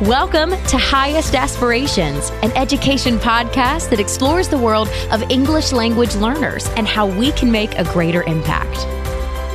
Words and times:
Welcome 0.00 0.52
to 0.52 0.78
Highest 0.78 1.34
Aspirations, 1.34 2.30
an 2.42 2.52
education 2.52 3.18
podcast 3.18 3.90
that 3.90 4.00
explores 4.00 4.48
the 4.48 4.56
world 4.56 4.88
of 5.10 5.22
English 5.30 5.72
language 5.72 6.14
learners 6.14 6.66
and 6.70 6.88
how 6.88 7.06
we 7.06 7.32
can 7.32 7.52
make 7.52 7.74
a 7.74 7.84
greater 7.84 8.22
impact. 8.22 8.78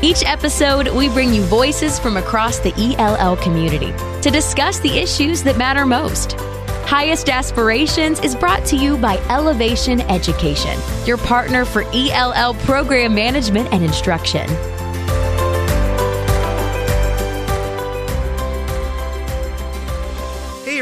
Each 0.04 0.24
episode, 0.24 0.90
we 0.90 1.10
bring 1.10 1.34
you 1.34 1.42
voices 1.42 1.98
from 1.98 2.18
across 2.18 2.60
the 2.60 2.76
ELL 2.78 3.38
community 3.38 3.92
to 4.22 4.30
discuss 4.30 4.78
the 4.82 5.00
issues 5.00 5.42
that 5.42 5.58
matter 5.58 5.84
most. 5.84 6.34
Highest 6.86 7.28
Aspirations 7.28 8.20
is 8.20 8.36
brought 8.36 8.64
to 8.66 8.76
you 8.76 8.98
by 8.98 9.18
Ellevation 9.30 10.00
Education, 10.12 10.80
your 11.08 11.18
partner 11.18 11.66
for 11.66 11.86
ELL 11.92 12.54
program 12.66 13.16
management 13.16 13.74
and 13.74 13.84
instruction. 13.84 14.48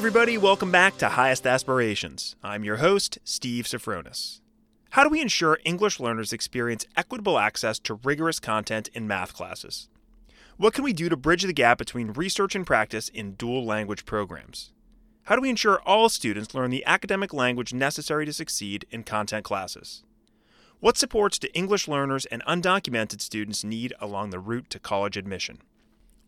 Everybody, 0.03 0.37
welcome 0.37 0.69
back 0.69 0.97
to 0.97 1.07
Highest 1.07 1.47
Aspirations. 1.47 2.35
I'm 2.43 2.65
your 2.65 2.75
host, 2.75 3.19
Steve 3.23 3.63
Sofronis. 3.63 4.41
How 4.89 5.03
do 5.03 5.09
we 5.09 5.21
ensure 5.21 5.59
English 5.63 5.97
learners 5.97 6.33
experience 6.33 6.85
equitable 6.97 7.39
access 7.39 7.79
to 7.79 7.93
rigorous 8.03 8.37
content 8.37 8.89
in 8.93 9.07
math 9.07 9.33
classes? 9.33 9.87
What 10.57 10.73
can 10.73 10.83
we 10.83 10.91
do 10.91 11.07
to 11.07 11.15
bridge 11.15 11.43
the 11.43 11.53
gap 11.53 11.77
between 11.77 12.11
research 12.11 12.53
and 12.53 12.67
practice 12.67 13.07
in 13.07 13.35
dual 13.35 13.63
language 13.63 14.03
programs? 14.03 14.73
How 15.23 15.37
do 15.37 15.41
we 15.41 15.49
ensure 15.49 15.81
all 15.85 16.09
students 16.09 16.53
learn 16.53 16.69
the 16.69 16.85
academic 16.85 17.33
language 17.33 17.73
necessary 17.73 18.25
to 18.25 18.33
succeed 18.33 18.85
in 18.91 19.03
content 19.03 19.45
classes? 19.45 20.03
What 20.81 20.97
supports 20.97 21.39
do 21.39 21.47
English 21.53 21.87
learners 21.87 22.25
and 22.25 22.43
undocumented 22.43 23.21
students 23.21 23.63
need 23.63 23.93
along 24.01 24.31
the 24.31 24.39
route 24.39 24.69
to 24.71 24.79
college 24.79 25.15
admission? 25.15 25.59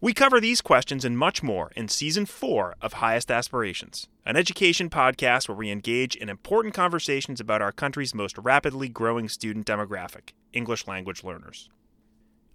We 0.01 0.13
cover 0.13 0.41
these 0.41 0.59
questions 0.59 1.05
and 1.05 1.17
much 1.17 1.41
more 1.41 1.71
in 1.73 1.88
Season 1.88 2.25
4 2.25 2.75
of 2.81 2.93
Highest 2.93 3.31
Aspirations, 3.31 4.09
an 4.25 4.35
education 4.35 4.89
podcast 4.89 5.47
where 5.47 5.55
we 5.55 5.71
engage 5.71 6.17
in 6.17 6.27
important 6.27 6.73
conversations 6.73 7.39
about 7.39 7.61
our 7.61 7.71
country's 7.71 8.13
most 8.13 8.37
rapidly 8.37 8.89
growing 8.89 9.29
student 9.29 9.65
demographic, 9.65 10.31
English 10.52 10.85
language 10.85 11.23
learners. 11.23 11.69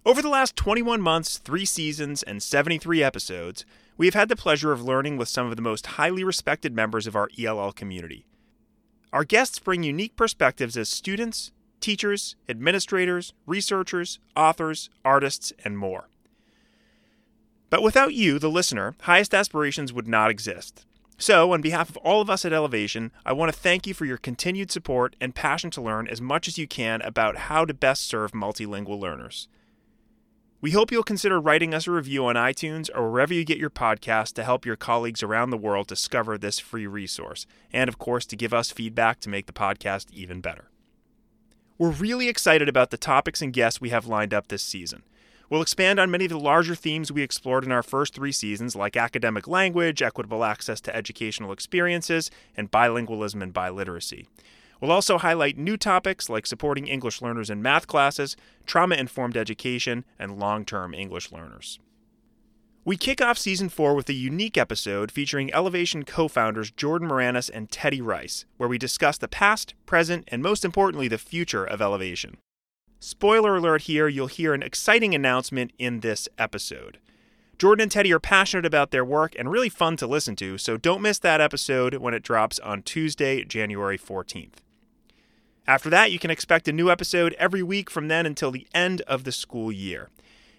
Over 0.05 0.21
the 0.21 0.29
last 0.29 0.55
21 0.55 1.01
months, 1.01 1.39
three 1.39 1.65
seasons, 1.65 2.21
and 2.21 2.43
73 2.43 3.01
episodes, 3.01 3.65
we 3.97 4.05
have 4.05 4.13
had 4.13 4.29
the 4.29 4.35
pleasure 4.35 4.71
of 4.71 4.83
learning 4.83 5.17
with 5.17 5.27
some 5.27 5.47
of 5.47 5.55
the 5.55 5.63
most 5.63 5.87
highly 5.87 6.23
respected 6.23 6.75
members 6.75 7.07
of 7.07 7.15
our 7.15 7.27
ELL 7.39 7.71
community. 7.71 8.23
Our 9.11 9.23
guests 9.23 9.57
bring 9.57 9.81
unique 9.81 10.15
perspectives 10.15 10.77
as 10.77 10.89
students, 10.89 11.51
teachers, 11.79 12.35
administrators, 12.47 13.33
researchers, 13.47 14.19
authors, 14.35 14.91
artists, 15.03 15.51
and 15.65 15.75
more. 15.75 16.07
But 17.71 17.81
without 17.81 18.13
you, 18.13 18.37
the 18.37 18.49
listener, 18.49 18.95
Highest 19.03 19.33
Aspirations 19.33 19.93
would 19.93 20.07
not 20.07 20.29
exist. 20.29 20.85
So, 21.17 21.53
on 21.53 21.61
behalf 21.61 21.89
of 21.89 21.95
all 21.97 22.19
of 22.19 22.29
us 22.29 22.43
at 22.43 22.51
Ellevation, 22.51 23.11
I 23.25 23.31
want 23.31 23.51
to 23.51 23.57
thank 23.57 23.87
you 23.87 23.93
for 23.93 24.03
your 24.03 24.17
continued 24.17 24.71
support 24.71 25.15
and 25.21 25.33
passion 25.33 25.71
to 25.71 25.81
learn 25.81 26.07
as 26.07 26.19
much 26.19 26.49
as 26.49 26.57
you 26.57 26.67
can 26.67 27.01
about 27.01 27.37
how 27.37 27.63
to 27.63 27.73
best 27.73 28.03
serve 28.03 28.33
multilingual 28.33 28.99
learners. 28.99 29.47
We 30.59 30.71
hope 30.71 30.91
you'll 30.91 31.03
consider 31.03 31.39
writing 31.39 31.73
us 31.73 31.87
a 31.87 31.91
review 31.91 32.25
on 32.25 32.35
iTunes 32.35 32.89
or 32.93 33.09
wherever 33.09 33.33
you 33.33 33.45
get 33.45 33.57
your 33.57 33.69
podcast 33.69 34.33
to 34.33 34.43
help 34.43 34.65
your 34.65 34.75
colleagues 34.75 35.23
around 35.23 35.51
the 35.51 35.57
world 35.57 35.87
discover 35.87 36.37
this 36.37 36.59
free 36.59 36.87
resource, 36.87 37.47
and 37.71 37.87
of 37.87 37.97
course, 37.97 38.25
to 38.25 38.35
give 38.35 38.53
us 38.53 38.69
feedback 38.69 39.21
to 39.21 39.29
make 39.29 39.45
the 39.45 39.53
podcast 39.53 40.11
even 40.11 40.41
better. 40.41 40.69
We're 41.77 41.91
really 41.91 42.27
excited 42.27 42.67
about 42.67 42.91
the 42.91 42.97
topics 42.97 43.41
and 43.41 43.53
guests 43.53 43.79
we 43.79 43.91
have 43.91 44.07
lined 44.07 44.33
up 44.33 44.49
this 44.49 44.61
season. 44.61 45.03
We'll 45.51 45.61
expand 45.61 45.99
on 45.99 46.09
many 46.09 46.23
of 46.23 46.31
the 46.31 46.39
larger 46.39 46.75
themes 46.75 47.11
we 47.11 47.23
explored 47.23 47.65
in 47.65 47.73
our 47.73 47.83
first 47.83 48.15
three 48.15 48.31
seasons, 48.31 48.73
like 48.73 48.95
academic 48.95 49.49
language, 49.49 50.01
equitable 50.01 50.45
access 50.45 50.79
to 50.79 50.95
educational 50.95 51.51
experiences, 51.51 52.31
and 52.55 52.71
bilingualism 52.71 53.43
and 53.43 53.53
biliteracy. 53.53 54.27
We'll 54.79 54.93
also 54.93 55.17
highlight 55.17 55.57
new 55.57 55.75
topics 55.75 56.29
like 56.29 56.45
supporting 56.45 56.87
English 56.87 57.21
learners 57.21 57.49
in 57.49 57.61
math 57.61 57.85
classes, 57.85 58.37
trauma 58.65 58.95
informed 58.95 59.35
education, 59.35 60.05
and 60.17 60.39
long 60.39 60.63
term 60.63 60.93
English 60.93 61.33
learners. 61.33 61.79
We 62.85 62.95
kick 62.95 63.21
off 63.21 63.37
season 63.37 63.67
four 63.67 63.93
with 63.93 64.07
a 64.07 64.13
unique 64.13 64.57
episode 64.57 65.11
featuring 65.11 65.49
Ellevation 65.49 66.07
co 66.07 66.29
founders 66.29 66.71
Jordan 66.71 67.09
Meranus 67.09 67.49
and 67.49 67.69
Teddy 67.69 68.01
Rice, 68.01 68.45
where 68.55 68.69
we 68.69 68.77
discuss 68.77 69.17
the 69.17 69.27
past, 69.27 69.73
present, 69.85 70.23
and 70.29 70.41
most 70.41 70.63
importantly, 70.63 71.09
the 71.09 71.17
future 71.17 71.65
of 71.65 71.81
Ellevation. 71.81 72.35
Spoiler 73.03 73.55
alert 73.55 73.81
here, 73.81 74.07
you'll 74.07 74.27
hear 74.27 74.53
an 74.53 74.61
exciting 74.61 75.15
announcement 75.15 75.73
in 75.79 76.01
this 76.01 76.29
episode. 76.37 76.99
Jordan 77.57 77.81
and 77.81 77.91
Teddy 77.91 78.13
are 78.13 78.19
passionate 78.19 78.63
about 78.63 78.91
their 78.91 79.03
work 79.03 79.33
and 79.39 79.49
really 79.49 79.69
fun 79.69 79.97
to 79.97 80.05
listen 80.05 80.35
to, 80.35 80.59
so 80.59 80.77
don't 80.77 81.01
miss 81.01 81.17
that 81.17 81.41
episode 81.41 81.95
when 81.95 82.13
it 82.13 82.21
drops 82.21 82.59
on 82.59 82.83
Tuesday, 82.83 83.43
January 83.43 83.97
14th. 83.97 84.57
After 85.65 85.89
that, 85.89 86.11
you 86.11 86.19
can 86.19 86.29
expect 86.29 86.67
a 86.67 86.71
new 86.71 86.91
episode 86.91 87.33
every 87.39 87.63
week 87.63 87.89
from 87.89 88.07
then 88.07 88.27
until 88.27 88.51
the 88.51 88.67
end 88.71 89.01
of 89.07 89.23
the 89.23 89.31
school 89.31 89.71
year. 89.71 90.11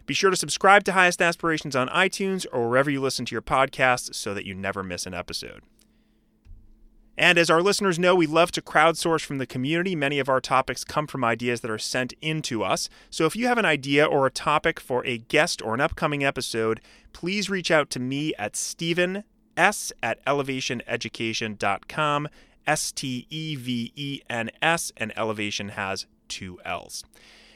Be 0.05 0.13
sure 0.13 0.31
to 0.31 0.37
subscribe 0.37 0.83
to 0.87 0.93
Highest 0.95 1.23
Aspirations 1.23 1.77
on 1.77 1.87
iTunes 1.91 2.45
or 2.53 2.69
wherever 2.69 2.91
you 2.91 3.01
listen 3.01 3.25
to 3.27 3.37
your 3.37 3.43
podcasts 3.43 4.17
so 4.17 4.35
that 4.35 4.47
you 4.47 4.55
never 4.57 4.83
miss 4.83 5.07
an 5.07 5.15
episode. 5.15 5.63
And 7.23 7.39
as 7.39 7.49
our 7.51 7.63
listeners 7.63 7.99
know, 8.01 8.17
we 8.17 8.27
love 8.27 8.51
to 8.51 8.61
crowdsource 8.61 9.25
from 9.25 9.39
the 9.39 9.47
community. 9.47 9.95
Many 9.95 10.19
of 10.19 10.29
our 10.29 10.41
topics 10.41 10.83
come 10.83 11.07
from 11.07 11.23
ideas 11.23 11.61
that 11.61 11.71
are 11.71 11.79
sent 11.79 12.15
in 12.21 12.43
to 12.43 12.65
us. 12.65 12.89
So 13.11 13.27
if 13.27 13.37
you 13.37 13.47
have 13.47 13.59
an 13.59 13.65
idea 13.65 14.05
or 14.05 14.27
a 14.27 14.31
topic 14.31 14.81
for 14.81 15.07
a 15.07 15.19
guest 15.19 15.63
or 15.63 15.73
an 15.73 15.81
upcoming 15.81 16.25
episode, 16.25 16.81
please 17.13 17.49
reach 17.49 17.71
out 17.71 17.91
to 17.91 18.01
me 18.01 18.35
at 18.41 18.57
Steven 18.57 19.23
S 19.57 19.93
at 20.03 20.25
ellevationeducation.com. 20.25 22.29
S 22.67 22.91
T 22.91 23.29
E 23.31 23.55
V 23.55 23.93
E 23.95 24.21
N 24.29 24.51
S, 24.61 24.91
and 24.97 25.15
Ellevation 25.15 25.71
has 25.71 26.07
two 26.27 26.59
L's. 26.65 27.05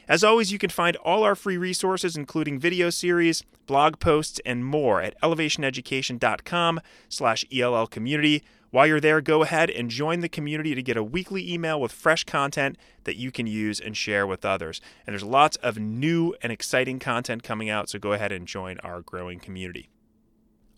As 0.07 0.23
always, 0.23 0.49
you 0.49 0.57
can 0.57 0.69
find 0.69 0.95
all 0.97 1.23
our 1.23 1.35
free 1.35 1.57
resources, 1.57 2.15
including 2.15 2.57
video 2.57 2.89
series, 2.89 3.43
blog 3.65 3.99
posts, 3.99 4.39
and 4.45 4.63
more 4.63 5.01
at 5.01 5.19
ellevationeducation.com 5.21 6.79
slash 7.09 7.43
ELL 7.53 7.87
community. 7.87 8.45
While 8.69 8.87
you're 8.87 8.99
there, 8.99 9.21
go 9.21 9.43
ahead 9.43 9.69
and 9.69 9.89
join 9.89 10.19
the 10.19 10.27
community 10.27 10.75
to 10.75 10.83
get 10.83 10.97
a 10.97 11.03
weekly 11.03 11.51
email 11.51 11.79
with 11.79 11.93
fresh 11.93 12.25
content 12.25 12.77
that 13.05 13.15
you 13.15 13.31
can 13.31 13.47
use 13.47 13.79
and 13.79 13.95
share 13.95 14.27
with 14.27 14.43
others. 14.43 14.81
And 15.05 15.13
there's 15.13 15.23
lots 15.23 15.55
of 15.57 15.77
new 15.77 16.35
and 16.41 16.51
exciting 16.51 16.99
content 16.99 17.43
coming 17.43 17.69
out, 17.69 17.89
so 17.89 17.97
go 17.97 18.11
ahead 18.11 18.33
and 18.33 18.45
join 18.45 18.77
our 18.79 19.01
growing 19.01 19.39
community. 19.39 19.89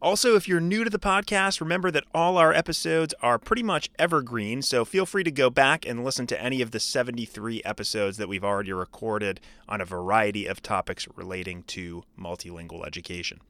Also, 0.01 0.35
if 0.35 0.47
you're 0.47 0.61
new 0.61 0.85
to 0.85 0.89
the 0.89 1.00
podcast, 1.00 1.59
remember 1.59 1.91
that 1.91 2.05
all 2.13 2.38
our 2.38 2.53
episodes 2.53 3.13
are 3.22 3.38
pretty 3.38 3.63
much 3.63 3.89
evergreen, 4.00 4.61
so 4.61 4.85
feel 4.85 5.06
free 5.06 5.23
to 5.23 5.31
go 5.31 5.50
back 5.50 5.85
and 5.85 6.06
listen 6.06 6.25
to 6.27 6.41
any 6.41 6.61
of 6.61 6.71
the 6.71 6.79
73 6.79 7.61
episodes 7.66 8.16
that 8.17 8.29
we've 8.29 8.44
already 8.44 8.71
recorded 8.71 9.41
on 9.67 9.81
a 9.81 9.85
variety 9.85 10.45
of 10.45 10.61
topics 10.61 11.06
relating 11.16 11.63
to 11.63 12.03
multilingual 12.17 12.88
education. 12.88 13.41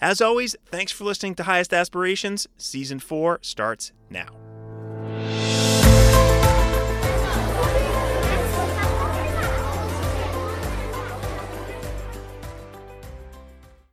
As 0.00 0.20
always, 0.20 0.54
thanks 0.66 0.92
for 0.92 1.04
listening 1.04 1.34
to 1.36 1.42
Highest 1.42 1.74
Aspirations. 1.74 2.46
Season 2.56 3.00
4 3.00 3.40
starts 3.42 3.92
now. 4.10 4.47